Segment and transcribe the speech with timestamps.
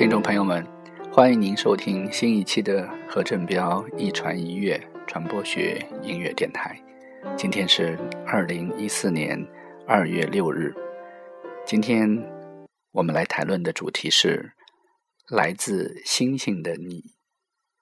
[0.00, 0.66] 听众朋友们，
[1.12, 6.82] 欢迎您收听新一期的何振彪一传一乐传播学音乐电台。
[7.36, 9.46] 今天是二零一四年
[9.86, 10.74] 二月六日。
[11.66, 12.18] 今天
[12.92, 14.54] 我们来谈论的主题是
[15.28, 17.04] 来自星星的你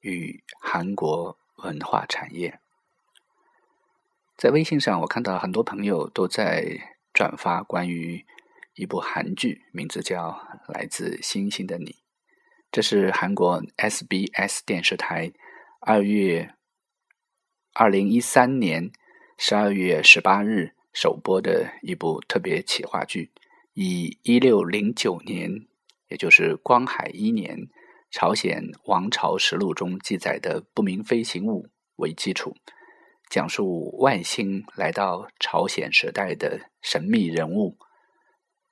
[0.00, 2.58] 与韩国文化产业。
[4.36, 8.26] 在微信上，我看到很多朋友都在转发关于
[8.74, 10.30] 一部韩剧，名字叫
[10.72, 11.92] 《来自星星的你》。
[12.70, 15.32] 这是韩国 SBS 电视台
[15.80, 16.54] 二月
[17.72, 18.90] 二零一三年
[19.38, 23.32] 十二月十八日首播的一部特别企划剧，
[23.72, 25.66] 以一六零九年，
[26.08, 27.70] 也就是光海一年，
[28.10, 32.54] 朝鲜王朝实录中记载的不明飞行物为基础，
[33.30, 37.78] 讲述外星来到朝鲜时代的神秘人物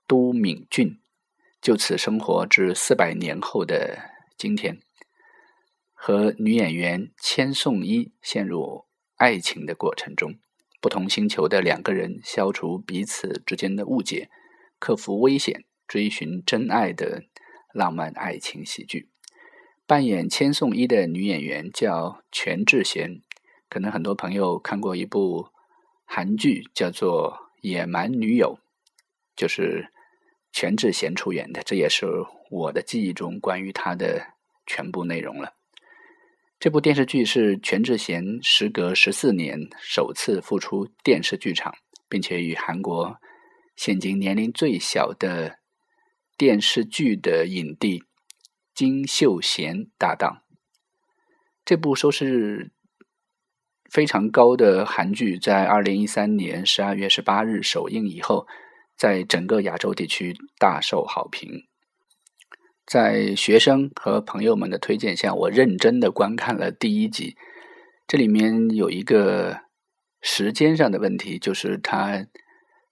[0.07, 1.01] 都敏俊。
[1.67, 3.99] 就此生活至四百年后的
[4.39, 4.79] 今天，
[5.95, 8.85] 和女演员千颂伊陷入
[9.17, 10.37] 爱情的过程中，
[10.81, 14.31] 不同星球的两个人消除彼此之间的误解，
[14.79, 17.25] 克服危险，追寻真爱的
[17.75, 19.09] 浪漫爱情喜剧。
[19.89, 23.23] 扮演千颂伊的女演员叫全智贤，
[23.69, 25.49] 可能很多朋友看过一部
[26.05, 28.61] 韩剧，叫做《野蛮女友》，
[29.35, 29.91] 就是。
[30.57, 32.07] 全智贤出演的，这也是
[32.51, 34.27] 我的记忆中关于他的
[34.67, 35.53] 全部内容了。
[36.59, 41.75] 这部电视剧是全智贤时隔十四年首次复出电视剧场，
[42.09, 43.19] 并且与韩国
[43.77, 45.59] 现今年龄最小的
[46.39, 48.03] 电视剧的影帝
[48.73, 50.43] 金秀贤搭档。
[51.67, 52.73] 这部收视
[53.91, 58.47] 非常高的韩剧，在二零一三年十二月十八日首映以后。
[58.97, 61.65] 在整个亚洲地区大受好评。
[62.87, 67.37] 在学生和朋友们的推荐下，我认真的观看了第一集。
[68.07, 69.63] 这里面有一个
[70.23, 72.27] 时间上的问题，就是它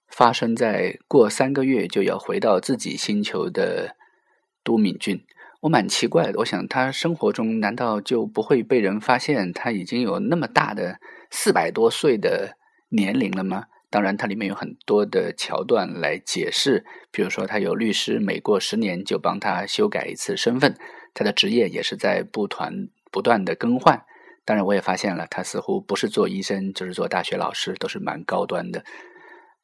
[0.07, 3.95] 发生在过三个月就要回到自己星球的
[4.63, 5.25] 都敏俊。
[5.61, 10.99] 我蛮奇怪的，我想他生活中难道就不会被人发现他已经有那么大的
[11.31, 12.57] 四百多岁的
[12.89, 13.65] 年龄了吗？
[13.95, 20.75] 当然，它里面有很多的桥段来解释，比如说他有律师，每过十年就帮他修改一次身份，
[21.13, 24.03] 他的职业也是在不团不断的更换。
[24.43, 28.83] 当然，我也发现了，他似乎不是做医生，就是做大学老师，都是蛮高端的。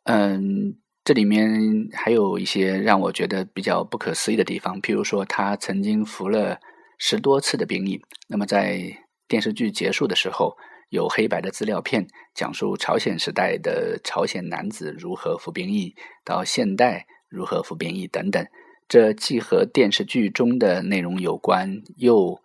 [0.03, 6.57] 嗯，这里面还有一些让我觉得比较不可思议的地方，譬如说他曾经服了
[6.97, 8.79] 十多次的兵役，那么在
[9.27, 10.55] 电视剧结束的时候。
[10.91, 18.45] 有黑白的资料片，讲述朝鲜时代的朝鲜男子如何服兵役，到现代如何服兵役等等。
[18.89, 22.41] 这既和电视剧中的内容有关，又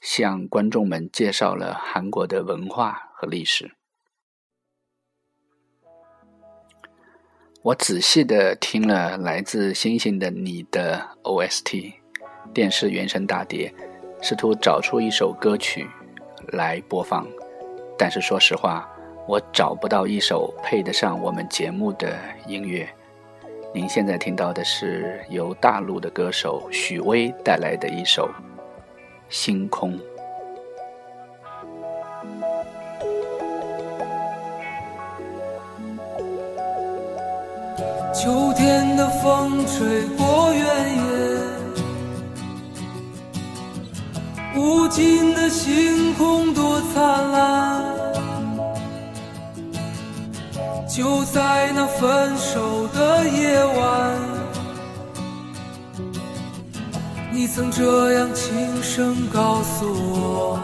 [0.00, 3.76] 向观众们介绍了韩国的文化和历史。
[7.62, 11.94] 我仔细的听了来自星星的你的 OST
[12.52, 13.72] 电视原声大碟，
[14.20, 15.88] 试图找出一首歌曲
[16.48, 17.24] 来播放。
[17.96, 18.88] 但是说实话，
[19.26, 22.14] 我找不到一首配得上我们节目的
[22.46, 22.88] 音乐。
[23.72, 28.28] 您现在听到的是由大陆的歌手许巍带来的一首
[29.28, 29.98] 《星空》。
[38.14, 40.62] 秋天的风吹过原
[40.96, 41.33] 野，
[44.56, 47.84] 无尽的星空多灿烂。
[50.88, 54.16] 就在那分手的夜晚，
[57.32, 60.60] 你曾这样轻声告诉我：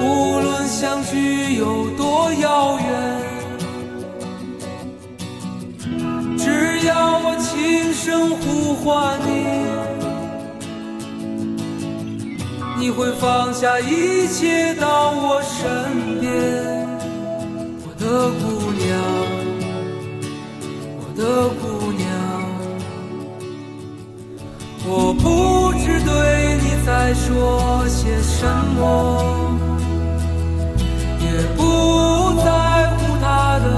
[0.00, 3.20] 无论相聚有多遥远，
[6.38, 9.19] 只要我轻声呼唤
[12.80, 16.32] 你，会放下一切到我身边。
[17.84, 18.88] 我的姑娘，
[20.98, 21.20] 我的
[21.60, 22.08] 姑娘，
[24.88, 28.46] 我不知对你在说些什
[28.78, 28.80] 么，
[31.20, 31.26] 也
[31.56, 31.60] 不
[32.42, 32.48] 在
[32.96, 33.68] 乎它的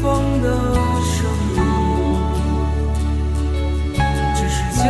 [0.00, 0.46] 风的
[1.02, 1.58] 声音，
[4.36, 4.86] 只是将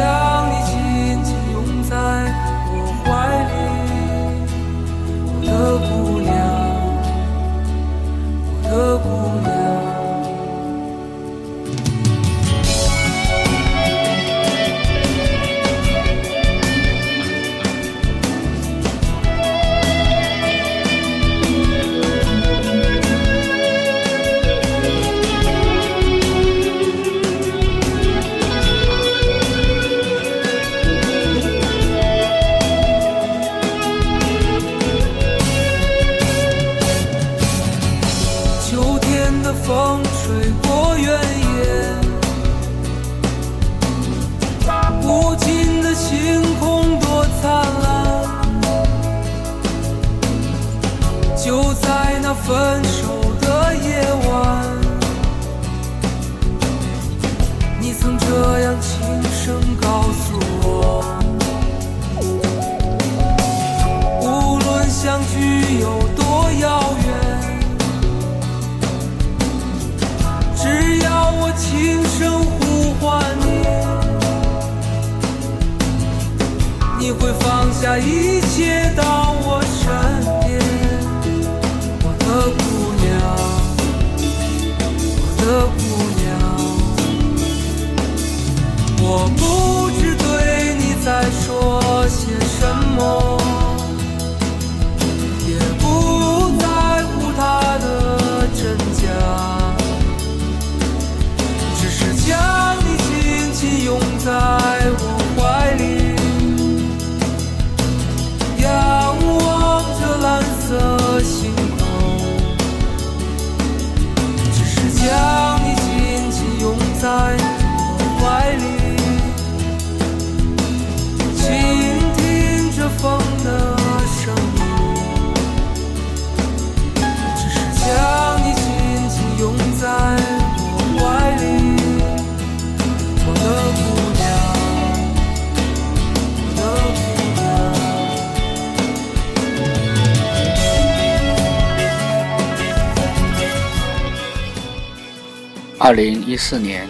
[145.88, 146.86] 二零一四年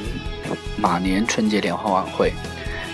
[0.76, 2.32] 马年春节联欢晚会，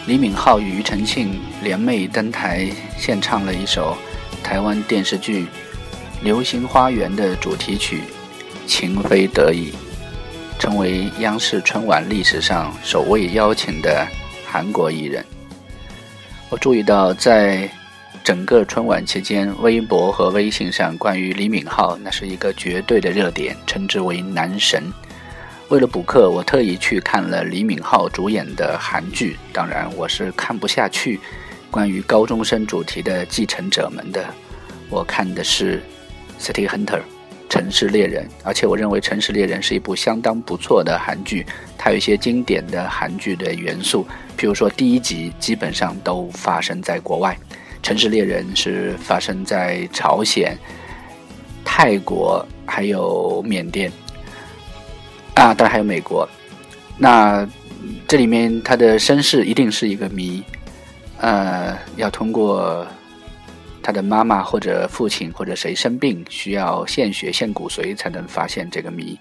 [0.06, 2.68] 李敏镐与庾澄庆联袂登台
[2.98, 3.96] 献唱了一首
[4.42, 5.44] 台湾电视剧
[6.22, 8.02] 《流星花园》的主题曲
[8.68, 9.72] 《情非得已》，
[10.58, 14.06] 成为央视春晚历史上首位邀请的
[14.46, 15.24] 韩国艺人。
[16.50, 17.66] 我注意到，在
[18.22, 24.82] 整个春晚期间，微博和微信上关于李敏镐那是一个绝对的热点，称之为男神。
[25.70, 29.36] 为了补课，我特意去看了李敏镐主演的韩剧。
[29.50, 31.18] 当然，我是看不下去
[31.70, 34.22] 关于高中生主题的《继承者们》的。
[34.90, 35.82] 我看的是
[36.42, 36.98] 《City Hunter》
[37.48, 41.46] 城市猎人，而且我认为《城市猎人》是一部相当不错的韩剧。
[41.78, 47.36] 它有一些经典的韩剧的元素，比如说第一集基本上都发生在国外，
[47.82, 50.56] 《城市猎人》是发生在朝鲜、
[51.64, 53.90] 泰国还有缅甸。
[55.34, 56.28] 啊，当然还有美国。
[56.96, 57.46] 那
[58.06, 60.42] 这里面他的身世一定是一个谜，
[61.18, 62.86] 呃，要通过
[63.82, 69.18] 他的妈妈或者父亲或者谁生病，需要献血献骨髓才能发现这个谜。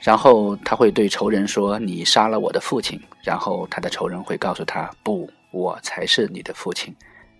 [0.00, 6.94] 然后他会对仇人说：“你杀了我的父亲。”然后他的仇人会告诉他：“不，我才是你的父亲。”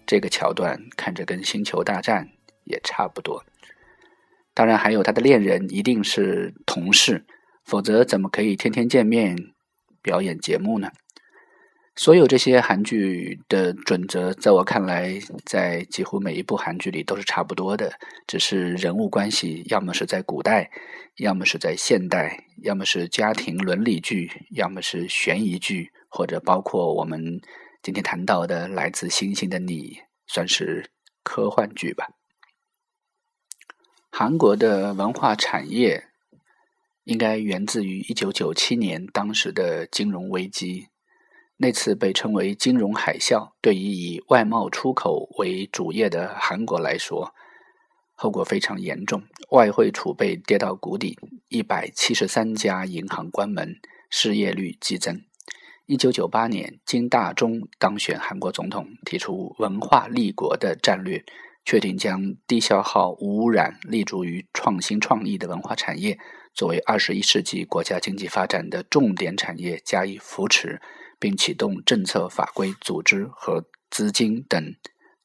[0.06, 2.24] 这个桥段看着跟《星球大战》
[2.64, 3.42] 也差不多。
[4.54, 7.24] 当然，还有他的恋人一定是同事。
[7.64, 9.36] 否则，怎么可以天天见面
[10.02, 10.90] 表演节目呢？
[11.96, 17.92] 所有这些韩剧的准则，在我看来，在几乎每一部韩剧里都是差不多的，
[18.26, 20.70] 只是人物关系要么是在古代，
[21.16, 27.40] 要么是在现代，要么是家庭伦理剧，要么是悬疑剧，或者包括我们
[27.82, 29.94] 今天谈到的《来自星星的你》，
[30.26, 30.90] 算是
[31.22, 32.08] 科幻剧吧。
[34.10, 36.09] 韩国的文化产业。
[37.04, 40.88] 应该源自于一九九七年当时的金融危机，
[41.56, 43.52] 那次被称为金融海啸。
[43.60, 47.34] 对于以外贸出口为主业的韩国来说，
[48.14, 53.80] 后果非常严重，外汇储备跌到谷底，一百七十三家银行关门，
[54.10, 55.22] 失业率激增。
[55.86, 61.24] 一九九八年，金大中当选韩国总统，提出文化立国的战略。
[61.62, 66.18] 确定将低消耗、无污染、立足于创新创意的文化产业
[66.54, 70.80] 作为二十一世纪国家经济发展的重点产业加以扶持，
[71.18, 74.74] 并启动政策、法规、组织和资金等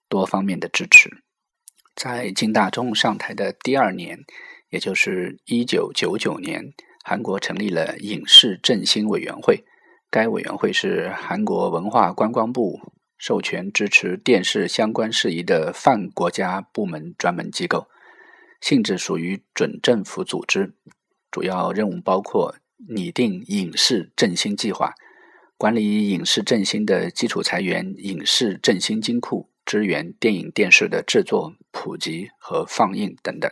[0.07, 1.23] 多方面的支持。
[1.95, 4.19] 在金大中上台的第二年，
[4.69, 9.65] 也就是一九九九年，韩国成立了影视振兴委员会。
[10.09, 12.79] 该委员会是韩国文化观光部
[13.17, 17.87] 授权支持电视相关事宜的泛国家部门专门机构，
[18.61, 20.75] 性质属于准政府组织。
[21.35, 22.55] 主要任务包括
[22.87, 24.93] 拟定影视振兴计划，
[25.57, 33.51] 管理影视振兴的基础财源影视振兴金库，支援电影电视的制作、普及和放映等等。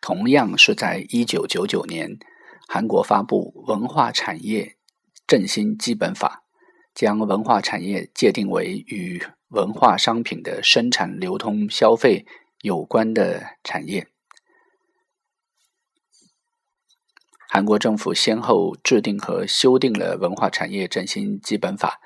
[0.00, 2.16] 同样是在一九九九年，
[2.68, 4.76] 韩国发布文化产业
[5.26, 6.44] 振兴基本法，
[6.94, 12.24] 将文化产业界定为与文化商品的生产、流通、消费
[12.60, 14.06] 有关的产业。
[17.48, 22.00] 韩国政府先后制定和修订了《文化产业振兴基本法》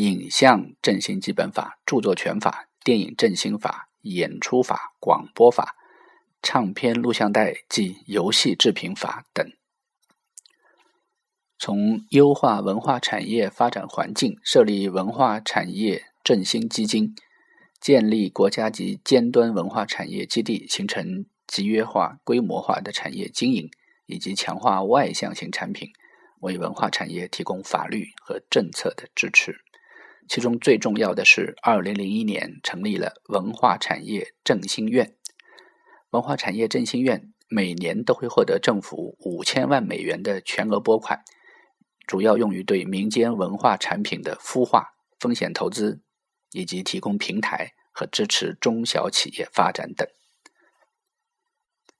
[0.04, 5.64] 《影像振兴基本法》《著作权法》《电影振兴法》《演出法》《广播法》
[6.42, 9.52] 《唱片录像带及游戏制品法》等，
[11.58, 17.14] 从优化文化产业发展环境、设立文化产业振兴基金、
[17.80, 23.70] 建立国家级尖端文化产业基地，形成集约化、规模化的产业经营。
[24.12, 25.90] 以及强化外向型产品，
[26.40, 29.64] 为文化产业提供法律和政策的支持。
[30.28, 35.14] 其中最重要的是，二零零一年成立了文化产业振兴院。
[36.10, 41.22] 文化产业振兴院每年都会获得政府五千万美元的全额拨款，
[42.06, 46.02] 主要用于对民间文化产品的孵化、风险投资，
[46.52, 50.06] 以及提供平台和支持中小企业发展等。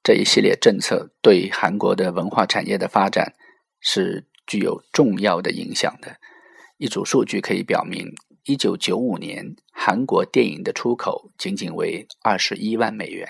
[0.05, 3.35] 这一系列政策对韩国的文化产业的发展
[3.79, 6.17] 是具有重要的影响的。
[6.77, 13.29] 一组数据可以表明，一九九五年韩国电影的出口仅仅为二十一万美元，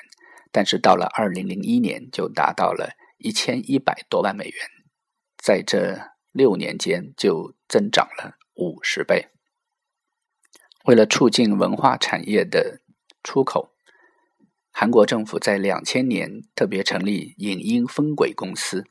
[0.50, 4.54] 但是到了二零零一年就达到了一千一百多万美元，
[5.36, 5.98] 在这
[6.32, 9.28] 六年间就增长了五十倍。
[10.86, 12.80] 为了促进文化产业的
[13.22, 13.71] 出口。
[14.74, 18.84] 韩国政府在两千年特别成立影音分轨公司，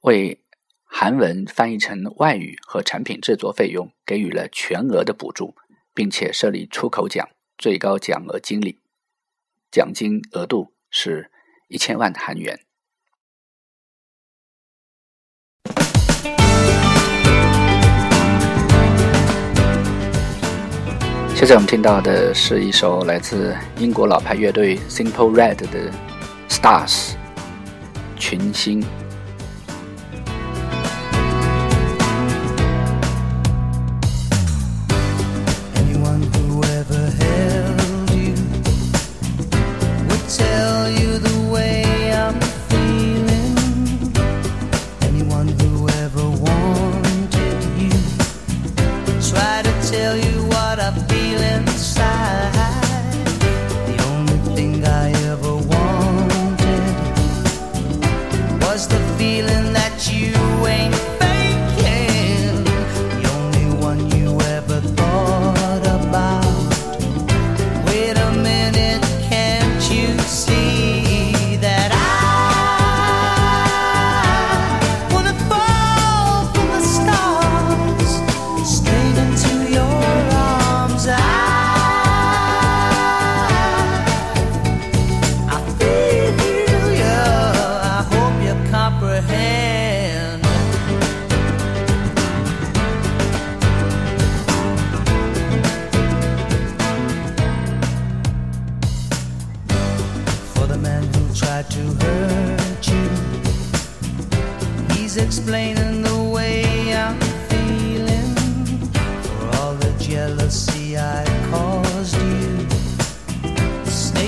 [0.00, 0.42] 为
[0.84, 5.54] 韩文翻译成外语和产品制作费用给予了全额的补助，
[5.94, 8.80] 并且设立出口奖，最高奖额经理
[9.70, 11.30] 奖金额度是
[11.68, 12.60] 一千万韩元。
[21.36, 25.90] 现在我们听到的是一首来自英国老牌乐队 Simple Red 的
[26.48, 27.10] 《Stars》
[28.16, 28.82] 群星。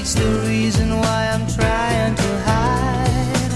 [0.09, 3.53] Snake's the reason why I'm trying to hide.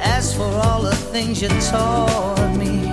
[0.00, 2.88] As for all the things you taught me,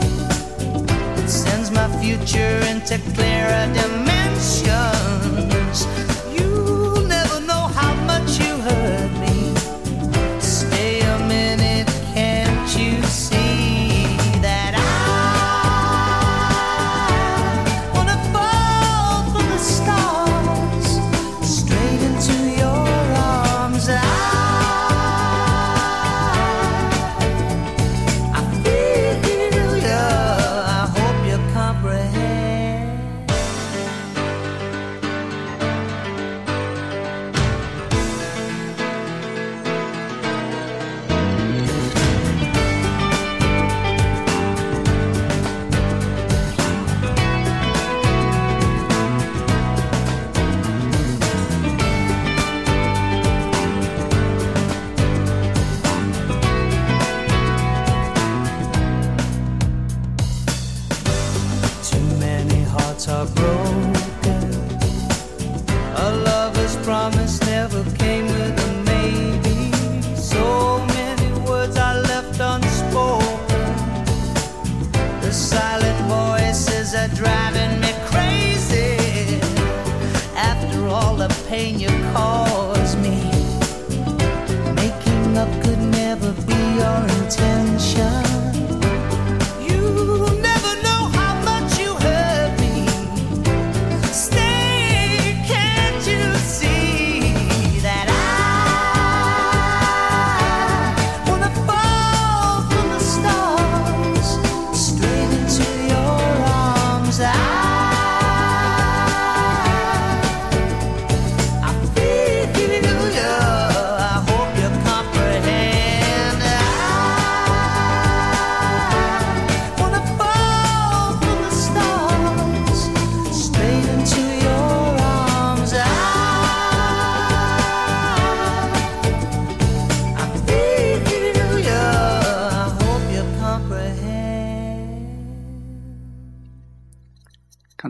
[1.21, 5.85] it sends my future into clearer dimensions.
[77.21, 79.39] Driving me crazy.
[80.35, 81.90] After all the pain you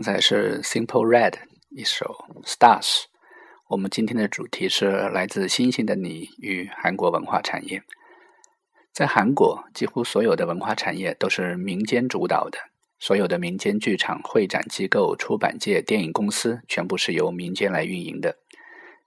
[0.02, 1.34] 刚才是 Simple Red
[1.70, 3.04] 一首 Stars。
[3.68, 7.84] 我们今天的主题是来自星星的你与韩国文化产业。
[8.92, 12.58] 在韩国，几乎所有的文化产业都是民间主导的，
[12.98, 18.38] 所有的民间剧场、会展机构、出版界、电影公司全部是由民间来运营的。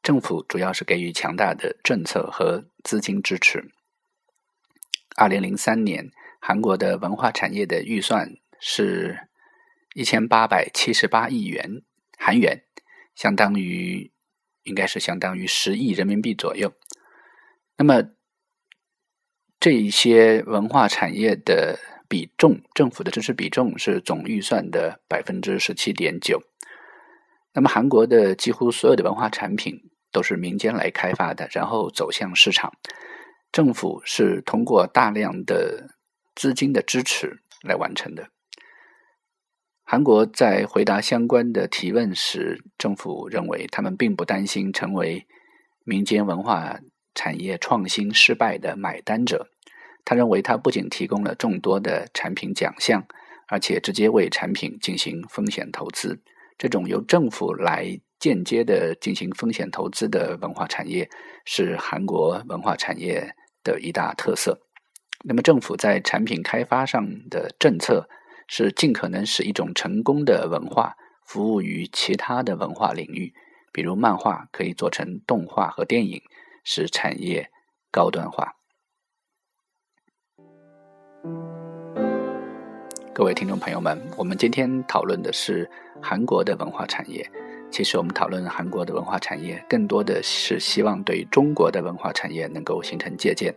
[0.01, 3.69] 政府主要是给予强大的政策和资金支持。
[5.17, 9.27] 二零零三年，韩国的文化产业的预算是
[9.95, 11.81] 一千八百七十八亿元
[12.17, 12.65] 韩元，
[13.15, 14.11] 相当于
[14.63, 16.73] 应该是相当于十亿人民币左右。
[17.77, 18.03] 那么
[19.57, 21.79] 这一些文化产业的
[22.09, 26.41] 比重，政府的支持比重是总预算的百分之十七点九。
[27.53, 29.79] 那么韩国的几乎所有的文化产品
[30.11, 32.73] 都是民间来开发的，然后走向市场。
[33.49, 35.95] 政府是通过大量的
[36.35, 38.27] 资金的支持来完成的。
[39.87, 45.27] 韩国在回答相关的提问时，政府认为他们并不担心成为
[45.83, 46.79] 民间文化
[47.13, 49.47] 产业创新失败的买单者。
[50.03, 53.05] 他认为，他不仅提供了众多的产品奖项，
[53.47, 56.19] 而且直接为产品进行风险投资。
[56.57, 61.07] 这种由政府来间接的进行风险投资的文化产业，
[61.45, 64.59] 是韩国文化产业的一大特色。
[65.23, 68.09] 那么，政府在产品开发上的政策
[68.47, 73.33] 是尽可能使一种成功的文化服务于其他的文化领域，
[73.71, 76.21] 比如漫画可以做成动画和电影，
[76.63, 77.49] 使产业
[77.91, 78.55] 高端化。
[83.13, 85.69] 各位听众朋友们，我们今天讨论的是
[86.01, 87.29] 韩国的文化产业。
[87.71, 93.53] 其实，我们讨论韩国的文化产业，更多的是希望对中国的文化产业能够形成借鉴。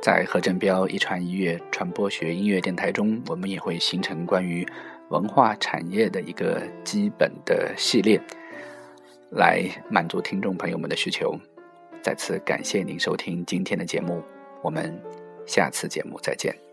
[0.00, 4.66] 在何振彪一传一乐传播学音乐电台中，我们也会形成关于
[5.08, 8.20] 文化产业的一个基本的系列，
[9.30, 11.36] 来满足听众朋友们的需求。
[12.00, 14.22] 再次感谢您收听今天的节目，
[14.62, 14.96] 我们
[15.46, 16.67] 下次节目再见。